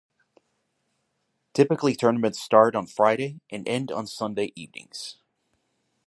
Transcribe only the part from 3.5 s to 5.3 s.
and end on Sunday evenings.